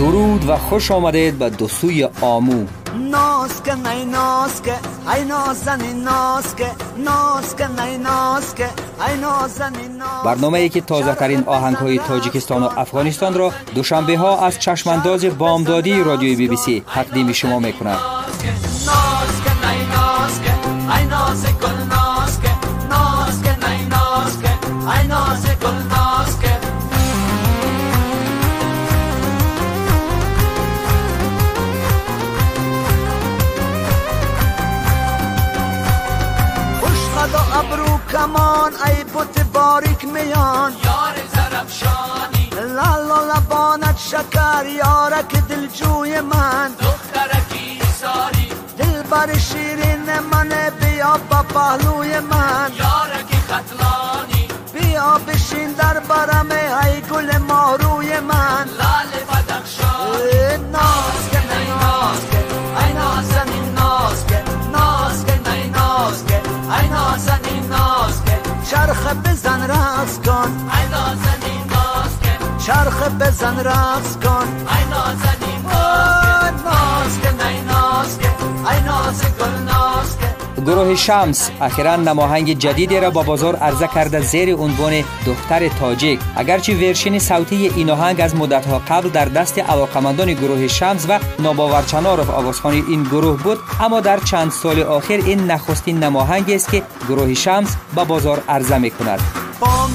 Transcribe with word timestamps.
درود 0.00 0.48
و 0.48 0.56
خوش 0.56 0.90
آمدید 0.90 1.38
به 1.38 1.50
دوسوی 1.50 2.08
آمو. 2.20 2.66
ناز 3.10 3.62
که 3.62 3.72
ای 3.90 4.04
ناز 4.04 4.62
که 4.62 4.74
ناز 7.04 7.56
که 7.56 7.66
نی 7.82 7.98
ناز 7.98 8.54
که 8.54 8.68
ای 9.08 9.16
نازنی 9.16 9.88
ناز 9.98 10.24
برنامه 10.24 10.58
ای 10.58 10.68
که 10.68 10.80
تازه 10.80 11.14
ترین 11.14 11.42
آهنگ 11.46 11.76
های 11.76 11.98
تاجیکستان 11.98 12.62
و 12.62 12.68
افغانستان 12.76 13.34
را 13.34 13.52
دوشنبه 13.74 14.18
ها 14.18 14.46
از 14.46 14.58
چشمانداز 14.58 15.24
بامدادی 15.38 16.02
رادیوی 16.02 16.36
بی 16.36 16.48
بی 16.48 16.56
سی 16.56 16.82
تقدیم 16.94 17.32
شما 17.32 17.58
می 17.58 17.72
کند 17.72 17.98
ناز 18.86 19.42
که 19.44 19.68
نی 19.68 19.86
ناز 19.86 20.42
که 20.42 20.96
ای 20.98 21.06
ناز 21.06 21.10
گل 21.10 21.10
ناز 21.10 21.39
شکر 44.08 44.66
یارک 44.66 45.36
دلجوی 45.48 46.20
من. 46.20 46.70
دخترکی 46.80 47.80
ساری 48.00 48.48
دل 48.78 49.02
بر 49.02 49.38
شیرین 49.38 50.18
من 50.32 50.48
بیا 50.80 51.18
با 51.30 51.42
پهلوی 51.42 52.20
من. 52.20 52.70
یارکی 52.74 53.36
خطلانی 53.48 54.48
بیا 54.72 55.18
بشین 55.26 55.72
در 55.72 56.00
برم 56.00 56.50
ای 56.84 57.00
گل 57.00 57.38
ماروی 57.38 58.20
من. 58.20 58.66
لال 58.78 59.12
بدخشان. 59.28 60.70
ناز 60.72 61.22
که 61.30 61.38
نی 61.38 61.66
ناز 61.80 62.20
که 62.30 62.40
ای 62.84 62.92
نازنین 62.92 63.74
ناز 63.74 64.26
که 64.26 64.42
ناز 64.72 65.26
که 65.26 65.50
نی 65.50 65.68
ناز 65.70 66.26
که 66.26 66.40
ای 66.80 66.88
نازنین 66.88 67.66
ناز 67.68 68.24
که 68.24 68.38
چرخ 68.70 69.06
بزن 69.24 69.68
راست 69.68 70.24
کن. 70.26 70.70
ای 70.78 70.88
نازنین 70.88 71.39
چرخ 72.70 73.02
بزن 73.02 73.64
راست 73.64 74.24
کن. 74.24 74.30
ای 74.30 74.84
نازنین 74.90 75.62
ناز 76.64 77.20
که 77.22 77.30
نی 77.30 77.60
ناز 77.60 78.18
که 78.18 78.28
ای 78.70 78.80
ناز 78.80 79.22
گل 79.22 79.72
ناز 79.72 80.18
که 80.18 80.62
گروه 80.62 80.94
شمس 80.94 81.50
اخیرا 81.60 81.96
نماهنگ 81.96 82.58
جدیدی 82.58 83.00
را 83.00 83.10
با 83.10 83.22
بازار 83.22 83.56
عرضه 83.56 83.86
کرده 83.86 84.20
زیر 84.20 84.54
عنوان 84.54 85.04
دختر 85.26 85.68
تاجیک 85.68 86.20
اگرچه 86.36 86.74
ورشن 86.74 87.18
صوتی 87.18 87.68
این 87.76 87.90
آهنگ 87.90 88.20
از 88.20 88.36
مدتها 88.36 88.78
قبل 88.78 89.08
در 89.08 89.24
دست 89.24 89.58
علاقمندان 89.58 90.32
گروه 90.32 90.68
شمس 90.68 91.06
و 91.08 91.18
ناباورچنار 91.38 92.20
آوازخانی 92.20 92.84
این 92.88 93.02
گروه 93.02 93.42
بود 93.42 93.58
اما 93.80 94.00
در 94.00 94.18
چند 94.18 94.50
سال 94.50 94.82
آخر 94.82 95.20
این 95.26 95.50
نخستین 95.50 95.98
نماهنگ 95.98 96.50
است 96.50 96.70
که 96.70 96.82
گروه 97.08 97.34
شمس 97.34 97.76
با 97.94 98.04
بازار 98.04 98.42
عرضه 98.48 98.78
می 98.78 98.90
کند 98.90 99.20
با 99.60 99.86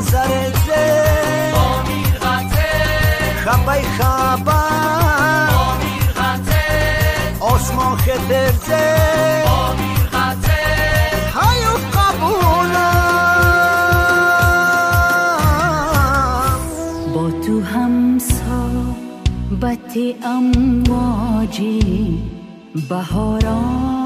زرزه 0.00 1.02
با 1.54 1.82
میرغته 1.82 2.70
خبای 3.44 3.82
خبر. 3.82 5.46
با 5.50 5.74
میرغته 5.74 6.64
آسمان 7.40 7.96
خدرزه 7.96 9.02
با 9.46 9.72
میرغته 9.72 10.60
هایو 11.34 11.74
قبولم 11.94 13.02
با 17.14 17.30
تو 17.46 17.54
هم 17.62 18.18
صحبت 18.18 19.96
امواجی 20.24 22.22
بهاران. 22.88 24.01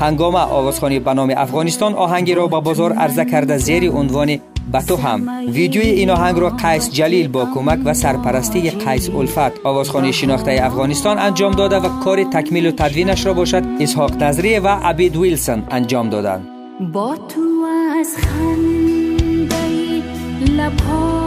هنگام 0.00 0.34
آوازخانی 0.34 0.98
به 0.98 1.14
نام 1.14 1.32
افغانستان 1.36 1.94
آهنگی 1.94 2.34
را 2.34 2.46
با 2.46 2.60
بازار 2.60 2.92
عرضه 2.92 3.24
کرده 3.24 3.58
زیر 3.58 3.90
عنوان 3.90 4.38
به 4.72 4.82
تو 4.82 4.96
هم. 4.96 5.28
ویدیوی 5.52 5.90
این 5.90 6.10
آهنگ 6.10 6.38
را 6.38 6.50
قیس 6.50 6.90
جلیل 6.90 7.28
با 7.28 7.48
کمک 7.54 7.78
و 7.84 7.94
سرپرستی 7.94 8.70
قیس 8.70 9.10
الفت 9.10 9.66
آوازخانی 9.66 10.12
شناخته 10.12 10.60
افغانستان 10.62 11.18
انجام 11.18 11.52
داده 11.52 11.76
و 11.76 11.88
کار 12.04 12.24
تکمیل 12.24 12.66
و 12.66 12.70
تدوینش 12.70 13.26
را 13.26 13.34
باشد 13.34 13.62
اسحاق 13.80 14.22
نظریه 14.22 14.60
و 14.60 14.68
عبید 14.68 15.16
ویلسون 15.16 15.62
انجام 15.70 16.10
دادند. 16.10 16.46
با 16.92 17.16
تو 17.16 17.40
از 18.00 18.16
خنده 18.16 19.56
لبهای 20.56 21.25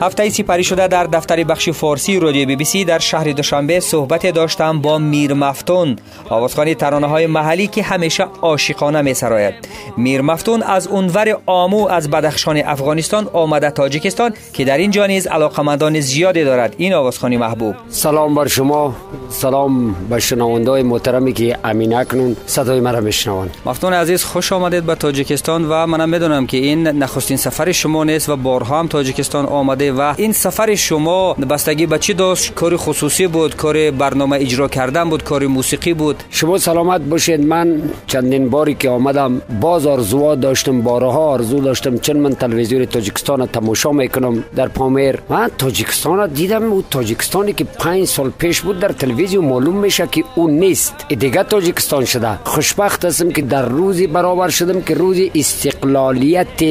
هفته 0.00 0.30
سپری 0.30 0.64
شده 0.64 0.88
در 0.88 1.04
دفتر 1.04 1.44
بخش 1.44 1.68
فارسی 1.68 2.20
رادیو 2.20 2.46
بی 2.46 2.56
بی 2.56 2.64
سی 2.64 2.84
در 2.84 2.98
شهر 2.98 3.32
دوشنبه 3.32 3.80
صحبت 3.80 4.26
داشتم 4.26 4.80
با 4.80 4.98
میر 4.98 5.34
مفتون 5.34 5.96
آوازخوان 6.28 6.74
ترانه 6.74 7.06
های 7.06 7.26
محلی 7.26 7.66
که 7.66 7.82
همیشه 7.82 8.26
عاشقانه 8.42 9.02
می 9.02 9.14
سراید 9.14 9.54
میر 9.96 10.20
مفتون 10.20 10.62
از 10.62 10.86
اونور 10.86 11.36
آمو 11.46 11.88
از 11.88 12.10
بدخشان 12.10 12.56
افغانستان 12.56 13.28
آمده 13.32 13.70
تاجیکستان 13.70 14.32
که 14.52 14.64
در 14.64 14.78
اینجا 14.78 15.06
نیز 15.06 15.26
علاقمندان 15.26 16.00
زیادی 16.00 16.44
دارد. 16.44 16.74
این 16.78 16.94
آوازخوانی 16.94 17.36
محبوب. 17.36 17.74
سلام 17.88 18.34
بر 18.34 18.46
شما. 18.46 18.94
سلام 19.30 19.94
به 20.10 20.20
شنونده 20.20 20.70
های 20.70 20.82
محترمی 20.82 21.32
که 21.32 21.56
امین 21.64 21.94
اکنون 21.94 22.36
صدای 22.46 22.80
مرا 22.80 23.00
میشنوند 23.00 23.50
مفتون 23.66 23.92
عزیز 23.92 24.24
خوش 24.24 24.52
آمدید 24.52 24.84
به 24.84 24.94
تاجیکستان 24.94 25.64
و 25.68 25.86
منم 25.86 26.08
می‌دونم 26.08 26.46
که 26.46 26.56
این 26.56 26.88
نخستین 26.88 27.36
سفر 27.36 27.72
شما 27.72 28.04
نیست 28.04 28.28
و 28.28 28.36
بارها 28.36 28.78
هم 28.78 28.86
تاجیکستان 28.86 29.46
آمده 29.46 29.92
و 29.92 30.14
این 30.16 30.32
سفر 30.32 30.74
شما 30.74 31.34
بستگی 31.34 31.86
به 31.86 31.98
چی 31.98 32.14
داشت؟ 32.14 32.54
کار 32.54 32.76
خصوصی 32.76 33.26
بود 33.26 33.56
کار 33.56 33.90
برنامه 33.90 34.36
اجرا 34.36 34.68
کردن 34.68 35.10
بود 35.10 35.24
کار 35.24 35.46
موسیقی 35.46 35.94
بود؟ 35.94 36.22
شما 36.30 36.58
سلامت 36.58 37.00
باشید 37.00 37.46
من 37.46 37.82
چندین 38.06 38.50
باری 38.50 38.74
که 38.74 38.90
آمدم 38.90 39.42
باز 39.60 39.86
آرزوها 39.86 40.34
داشتم 40.34 40.82
بارها 40.82 41.18
آرزو 41.18 41.60
داشتم 41.60 41.98
چون 41.98 42.16
من 42.16 42.34
تلویزیون 42.34 42.84
تاجیکستان 42.84 43.46
تماشا 43.46 43.92
می‌کنم 43.92 44.44
در 44.56 44.68
پامیر. 44.68 45.18
من 45.28 45.50
تاجیکستان 45.58 46.26
دیدم 46.26 46.72
او 46.72 46.82
تاجیکستانی 46.90 47.52
که 47.52 47.64
پنج 47.64 48.04
سال 48.04 48.30
پیش 48.38 48.60
بود 48.60 48.78
در 48.80 48.92
تلویزیون 48.92 49.19
معلوم 49.28 49.76
میشه 49.76 50.06
که 50.06 50.24
او 50.34 50.48
نیست. 50.48 50.94
دیگه 51.08 51.42
تاجیکستان 51.42 52.04
شده. 52.04 52.38
خوشبخت 52.44 53.04
هستم 53.04 53.30
که 53.30 53.42
در 53.42 53.68
روزی 53.68 54.06
برابر 54.06 54.48
شدم 54.48 54.80
که 54.80 54.94
روز 54.94 55.18
استقلالیت 55.34 56.62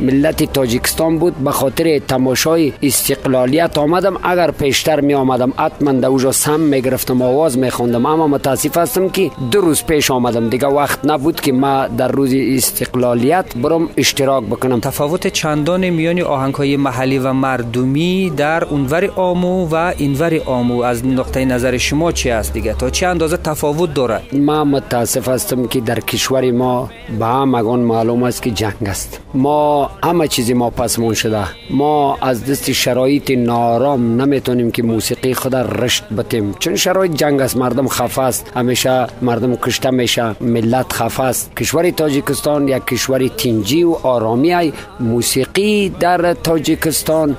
ملت 0.00 0.52
تاجیکستان 0.52 1.18
بود. 1.18 1.36
به 1.36 1.50
خاطر 1.50 1.98
تماشای 1.98 2.72
استقلالیت 2.82 3.78
آمدم. 3.78 4.16
اگر 4.22 4.50
پیشتر 4.50 5.00
می 5.00 5.14
آمدم 5.14 5.52
حتما 5.56 5.92
در 5.92 6.08
اوجا 6.08 6.32
سم 6.32 6.60
می 6.60 6.82
گرفتم 6.82 7.22
آواز 7.22 7.58
می 7.58 7.70
خوندم. 7.70 8.06
اما 8.06 8.26
متاسف 8.26 8.76
هستم 8.76 9.08
که 9.08 9.30
دو 9.50 9.60
روز 9.60 9.84
پیش 9.84 10.10
آمدم. 10.10 10.48
دیگه 10.48 10.66
وقت 10.66 10.98
نبود 11.04 11.40
که 11.40 11.52
ما 11.52 11.86
در 11.86 12.08
روز 12.08 12.34
استقلالیت 12.34 13.56
برم 13.56 13.88
اشتراک 13.96 14.44
بکنم. 14.44 14.80
تفاوت 14.80 15.26
چندان 15.26 15.90
میان 15.90 16.20
آهنگ 16.22 16.54
های 16.54 16.76
محلی 16.76 17.18
و 17.18 17.32
مردمی 17.32 18.30
در 18.36 18.64
اونور 18.64 19.10
آمو 19.16 19.68
و 19.70 19.92
اینور 19.96 20.40
آمو. 20.46 20.82
از 20.82 21.06
نقطه 21.06 21.44
نظر 21.44 21.78
شما 21.92 22.12
چی 22.12 22.30
است 22.30 22.52
دیگه؟ 22.52 22.72
تا 22.74 22.90
چه 22.90 23.06
اندازه 23.06 23.36
تفاوت 23.36 23.94
داره؟ 23.94 24.20
ما 24.32 24.64
متاسف 24.64 25.28
هستم 25.28 25.66
که 25.66 25.80
در 25.80 26.00
کشور 26.00 26.50
ما 26.50 26.90
به 27.18 27.26
همگان 27.26 27.80
معلوم 27.80 28.22
است 28.22 28.42
که 28.42 28.50
جنگ 28.50 28.74
است. 28.86 29.20
ما 29.34 29.90
همه 30.04 30.28
چیزی 30.28 30.54
ما 30.54 30.70
پسمون 30.70 31.14
شده. 31.14 31.44
ما 31.70 32.18
از 32.20 32.46
دست 32.46 32.72
شرایط 32.72 33.30
نارام 33.30 34.20
نمی‌تونیم 34.20 34.70
که 34.70 34.82
موسیقی 34.82 35.34
خود 35.34 35.54
رشد 35.56 36.04
بتیم. 36.18 36.54
چون 36.58 36.76
شرایط 36.76 37.12
جنگ 37.12 37.40
است 37.40 37.56
مردم 37.56 37.88
خفه 37.88 38.22
است. 38.22 38.52
همیشه 38.56 39.06
مردم 39.22 39.56
کشته 39.56 39.90
میشه 39.90 40.42
ملت 40.42 40.92
خفه 40.92 41.22
است. 41.22 41.56
کشور 41.56 41.90
تاجیکستان 41.90 42.68
یک 42.68 42.86
کشور 42.86 43.28
تنجی 43.28 43.82
و 43.82 43.92
آرامی 43.92 44.72
موسیقی 45.00 45.88
در 45.88 46.34
تاجیکستان 46.34 47.36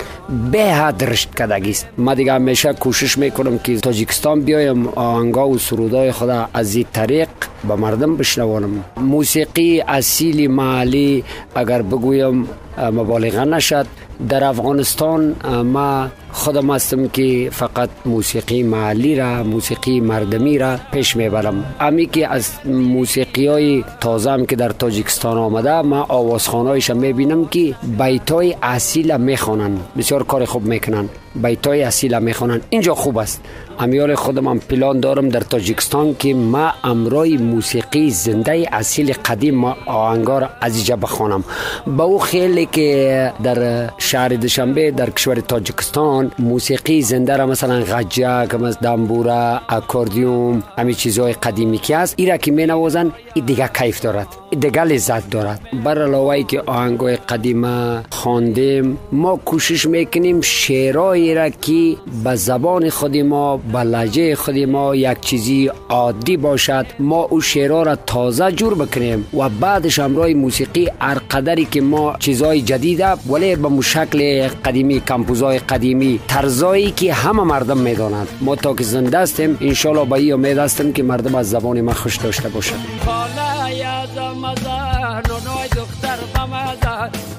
به 0.52 0.64
حد 0.64 1.04
رشد 1.04 1.30
کردگی 1.36 1.70
است. 1.70 1.88
ما 1.98 2.14
دیگه 2.14 2.34
همیشه 2.34 2.74
کوشش 2.74 3.18
می‌کنم 3.18 3.60
که 3.60 3.78
تاجیکستان 3.78 4.43
بیایم 4.46 4.88
آهنگا 4.88 5.50
و 5.50 5.58
سرودای 5.58 6.12
خود 6.12 6.30
از 6.54 6.76
این 6.76 6.86
طریق 6.94 7.28
به 7.68 7.76
مردم 7.76 8.16
بشنوانم. 8.18 8.84
موسیقی 8.98 9.82
اصیل 9.82 10.52
محلی 10.52 11.24
اگر 11.56 11.82
بگویم 11.82 12.48
مبالغه 12.78 13.46
نشد. 13.46 13.86
در 14.30 14.44
افغانستان 14.44 15.36
ما 15.66 16.08
خودم 16.32 16.72
هستم 16.72 17.08
که 17.08 17.50
فقط 17.52 17.90
موسیقی 18.06 18.64
محلی 18.64 19.16
را 19.16 19.44
موسیقی 19.44 20.00
مردمی 20.00 20.58
را 20.58 20.78
پیش 20.92 21.16
می‌برم. 21.16 21.76
امی 21.80 22.06
که 22.06 22.28
از 22.28 22.50
موسیقی 22.66 23.48
های 23.48 23.84
تازه 24.02 24.32
هم 24.32 24.46
که 24.46 24.56
در 24.56 24.70
تاجیکستان 24.70 25.38
آمده 25.38 25.82
ما 25.82 26.06
آوازخانهایش 26.10 26.90
می‌بینم 26.90 27.46
که 27.46 27.76
بیت 28.00 28.32
های 28.32 28.56
اصیل 28.62 29.18
می‌خوانند. 29.18 29.80
بسیار 29.98 30.24
کار 30.24 30.46
خوب 30.46 30.66
می‌کنن 30.66 31.10
بیت 31.36 31.68
های 31.68 31.84
اصیل 31.84 32.20
می‌خوانند. 32.20 32.62
اینجا 32.70 32.96
خوب 32.96 33.18
است. 33.18 33.42
امیال 33.80 34.16
خودم 34.16 34.60
پلان 34.60 35.00
دارم 35.00 35.30
در 35.30 35.40
تاجیکستان 35.40 36.16
که 36.20 36.34
ما 36.34 36.72
امرای 36.84 37.38
موسیقی 37.38 38.10
زنده 38.10 38.68
اصیل 38.72 39.14
قدیم 39.14 39.64
آهنگار 39.86 40.50
اینجا 40.64 40.96
بخوانم. 40.96 41.44
با 41.88 42.04
او 42.04 42.20
خیلی 42.20 42.66
که 42.66 43.34
در 43.44 43.90
شهر 43.98 44.28
دشنبه 44.28 44.92
در 44.92 45.10
کشور 45.10 45.36
تاجیکستان 45.36 46.32
موسیقی 46.40 47.02
زنده 47.02 47.38
را 47.38 47.46
مثلا 47.46 47.80
غجک 47.80 48.56
مثل 48.56 48.80
دنبوره 48.82 49.60
اکوردیوم 49.70 50.64
همین 50.78 50.96
چیزهای 50.96 51.34
قدیمی 51.34 51.78
که 51.78 51.98
است 51.98 52.14
ایرا 52.18 52.38
که 52.38 52.52
می 52.52 52.66
نوازن 52.66 53.12
این 53.34 53.46
دیگه 53.46 53.70
کیف 53.74 54.02
دارد 54.02 54.28
این 54.50 54.60
دیگه 54.60 54.84
لذت 54.84 55.30
دارد. 55.30 55.60
بر 55.84 56.02
علاوه 56.04 56.44
که 56.44 56.62
آهنگای 56.62 57.16
قدیمه 57.16 58.04
خواندیم 58.10 58.98
ما 59.12 59.36
کوشش 59.36 59.86
می‌کنیم 59.86 60.42
شعرهایی 60.42 61.36
را 61.36 61.50
که 61.50 61.96
به 62.24 62.36
زبان 62.36 62.90
خود 62.90 63.18
ما 63.18 63.58
به 63.72 63.80
لجه 63.80 64.36
خود 64.36 64.58
ما 64.58 64.96
یک 64.96 65.20
چیزی 65.20 65.72
عادی 65.90 66.38
باشد 66.38 66.86
ما 67.00 67.22
او 67.22 67.42
شعرها 67.42 67.84
را 67.84 67.96
تازه 67.96 68.52
جور 68.52 68.76
بکنیم 68.76 69.28
و 69.38 69.50
بعدش 69.50 70.00
همراه 70.00 70.34
موسیقی 70.34 70.90
هر 71.00 71.20
قدری 71.32 71.66
که 71.66 71.82
ما 71.82 72.16
چیزهای 72.20 72.62
جدیده 72.62 73.08
ولی 73.08 73.56
به 73.56 73.82
شکل 73.82 74.48
قدیمی 74.48 75.00
کمپوزای 75.00 75.60
قدیمی 75.60 76.20
طرزایی 76.28 76.92
که 76.92 77.14
همه 77.14 77.44
مردم 77.44 77.78
می‌دانند. 77.78 78.28
ما 78.42 78.56
تا 78.56 78.74
که 78.74 78.84
زنده 78.84 79.20
هستیم 79.20 79.58
انشالله 79.62 80.06
به 80.06 80.14
این 80.14 80.34
امید 80.34 80.58
هستیم 80.58 80.94
که 80.94 81.04
مردم 81.04 81.36
از 81.36 81.50
زبان 81.50 81.82
ما 81.82 81.94
خوش 81.94 82.18
داشته 82.18 82.50
باشند 82.50 82.86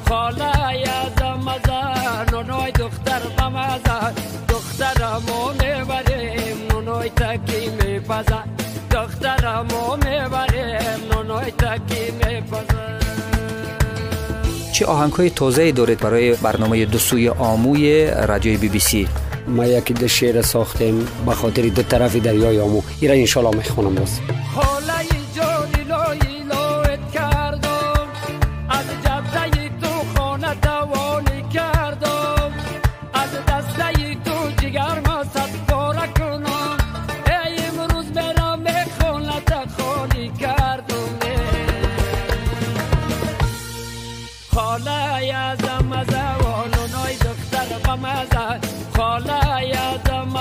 خاله 0.09 0.44
چه 14.85 14.91
آهنگ 14.91 15.13
های 15.13 15.31
تازه 15.31 15.73
دارید 15.73 15.99
برای 15.99 16.35
برنامه 16.35 16.85
دو 16.85 16.99
سوی 16.99 17.29
آموی 17.29 18.07
رادیوی 18.07 18.57
بی 18.57 18.69
بی 18.69 18.79
سی؟ 18.79 19.09
ما 19.49 19.67
یکی 19.67 19.95
دو 19.95 20.09
شعر 20.09 20.43
ساختیم 20.43 21.09
به 21.27 21.33
خاطر 21.33 21.63
دو 21.63 21.83
طرف 21.83 22.17
دریای 22.17 22.61
آمو. 22.61 22.83
ایرا 23.01 23.15
انشالله 23.15 23.57
می‌خونم 23.57 23.95
باز. 23.95 24.21
خاله 44.95 45.27
یزم 45.27 45.93
نونای 46.75 47.17
دختر 47.17 47.79
بمزه 47.85 48.61
خاله 48.97 49.69
یزم 49.69 50.35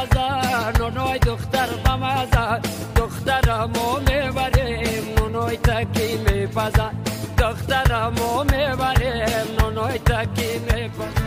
نونای 0.80 1.20
دختر 1.20 1.68
بمزه 1.86 2.62
دخترمو 2.96 4.00
می‌بریم 4.00 5.04
نونای 5.18 5.58
تکی 5.58 6.18
میپزه 6.18 6.90
دخترمو 7.38 8.44
می‌بریم 8.44 9.48
نونای 9.60 10.00
تکی 10.00 10.60
میپزه 10.60 11.24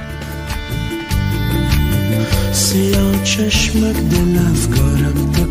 سیاه 2.53 3.23
چشمک 3.25 3.97
دل 3.97 4.39
افکارم 4.51 5.33
تو 5.33 5.45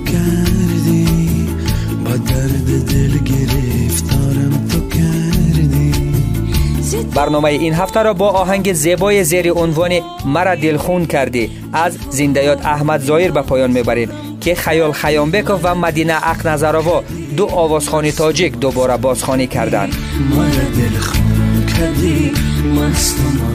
برنامه 7.16 7.50
این 7.50 7.74
هفته 7.74 8.04
را 8.04 8.14
با 8.14 8.30
آهنگ 8.30 8.74
زیبای 8.74 9.24
زیر 9.24 9.52
عنوان 9.52 9.92
مرا 10.26 10.56
دلخون 10.56 11.06
کردی 11.06 11.52
از 11.74 11.98
زندیات 12.10 12.66
احمد 12.66 13.02
زایر 13.02 13.32
به 13.32 13.42
پایان 13.42 13.72
می‌بریم 13.72 14.10
که 14.42 14.56
خیال 14.56 14.92
خیامبکوف 14.92 15.60
و 15.64 15.76
مدینه 15.76 16.30
اقنظروا 16.30 17.04
دو 17.38 17.46
آوازخانی 17.46 18.12
تاجیک 18.12 18.54
دوباره 18.54 18.98
بازخانی 18.98 19.48
کردند. 19.48 19.96
مرا 20.30 20.48
دلخون 20.48 21.66
کردی 21.66 22.32
مستم 22.76 23.46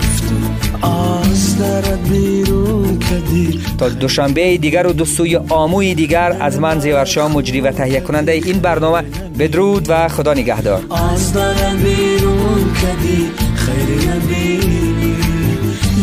بیرون 2.11 2.99
کردی. 2.99 3.61
تا 3.79 3.89
دوشنبه 3.89 4.57
دیگر 4.57 4.87
و 4.87 4.93
دو 4.93 5.05
سوی 5.05 5.37
آموی 5.37 5.95
دیگر 5.95 6.37
از 6.41 6.59
من 6.59 6.81
زیورشا 6.81 7.29
مجری 7.29 7.61
و 7.61 7.73
تهیه 7.73 8.01
کننده 8.01 8.33
این 8.33 8.59
برنامه 8.59 9.03
بدرود 9.39 9.87
و 9.89 10.09
خدا 10.09 10.35
نگهدار. 10.35 10.83
آز 10.89 11.33
درد 11.33 11.83
بیرون 11.83 12.73
کردی. 12.83 13.50
خیر 13.71 14.11
نبینی. 14.11 15.17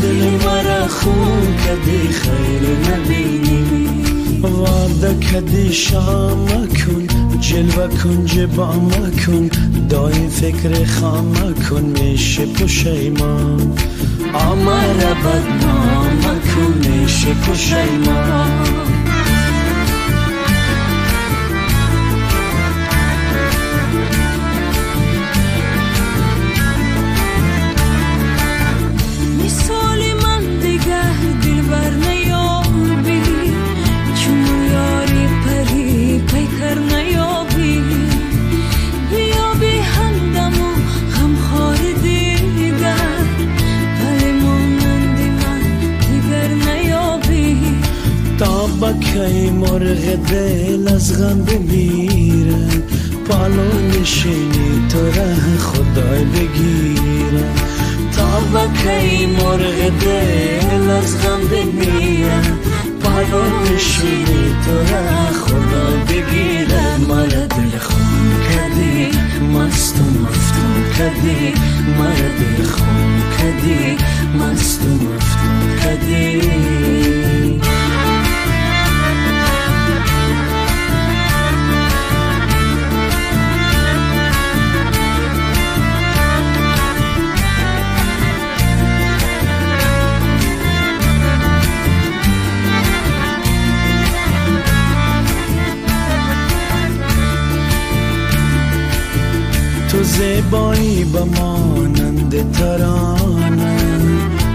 دل 0.02 0.46
مرا 0.46 0.88
خون 0.88 1.56
کردی 1.66 2.08
خیر 2.08 2.94
نبینی. 2.94 3.88
وعده 4.42 5.20
کردی 5.20 5.74
شام 5.74 6.48
کن. 6.48 7.08
جلوه 7.40 7.88
کن 7.88 8.26
جبا 8.26 8.74
کن. 9.26 9.50
دایم 9.90 10.30
فکر 10.30 10.86
خام 10.86 11.34
کن 11.70 11.82
میشه 11.82 12.46
پشیمان 12.46 13.74
آمر 14.34 14.94
بدنام 14.94 16.20
کن 16.22 16.90
میشه 16.90 17.34
پشیمان 17.34 18.97
غم 51.18 51.46
بمیره 51.46 52.68
پالو 53.30 53.82
نشینی 53.90 54.88
تو 54.90 55.06
ره 55.08 55.58
خدای 55.58 56.24
بگیره 56.24 57.44
تا 58.16 58.68
کی 58.68 59.26
مرغ 59.26 60.00
دل 60.02 60.90
از 60.90 61.22
غم 61.22 61.48
بمیره 61.48 62.42
پالو 63.02 63.44
نشینی 63.64 64.56
تو 64.66 64.78
ره 64.94 65.32
خدا 65.32 65.88
بگیره 66.08 66.98
مرا 67.08 67.46
دل 67.46 67.78
خون 67.80 68.32
کردی 68.50 69.08
مست 69.54 69.96
و 70.00 70.04
مفتون 70.04 70.94
کردی. 70.98 71.54
مرا 71.98 72.30
دل 72.40 72.64
خون 72.64 73.22
کردی 73.38 73.98
مست 74.40 74.82
مفتون 74.82 75.37
زیبایی 100.18 101.04
با 101.04 101.26
مانند 101.26 102.52
ترانه. 102.52 103.78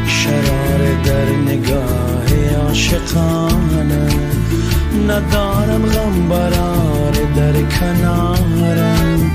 شرار 0.06 1.02
در 1.04 1.52
نگاه 1.52 2.56
عاشقانه. 2.66 4.08
ندارم 5.08 5.82
غم 5.86 6.28
برار 6.28 7.12
در 7.36 7.52
کنارم 7.52 9.30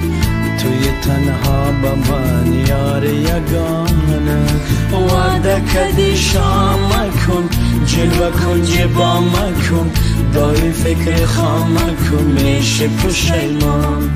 توی 0.60 0.92
تنها 1.02 1.72
با 1.82 1.96
من 1.96 2.54
یار 2.54 3.06
یگانه. 3.06 4.46
وعده 4.92 5.62
کدی 5.62 6.18
شام 6.18 6.90
کن 7.28 7.50
جلوه 7.86 8.32
کن 8.32 8.62
جبا 8.62 9.24
کن 9.70 9.92
دای 10.34 10.72
فکر 10.72 11.26
خام 11.26 11.76
کن 11.76 12.24
میشه 12.24 12.88
پشیمان 12.88 14.10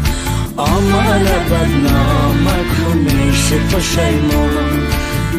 آمال 0.62 1.26
بدنام 1.50 2.46
کن 2.46 2.98
میشه 2.98 3.58
پشیمان 3.58 4.88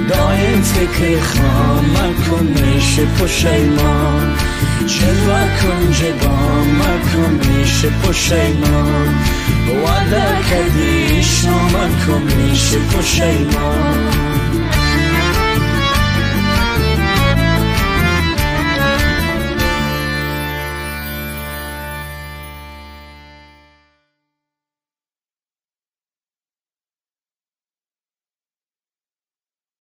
دایم 0.08 0.62
فکر 0.62 1.20
خام 1.20 1.94
کن 2.14 2.44
میشه 2.44 3.04
پشیمان 3.04 4.34
جلوه 4.86 5.42
کن 5.62 5.92
جبام 5.92 6.78
کن 7.12 7.48
میشه 7.48 7.88
پشیمان 7.88 9.14
وعده 9.84 10.22
کردی 10.50 11.22
شام 11.22 11.72
کن 12.06 12.22
میشه 12.22 12.78
پشیمان 12.78 14.31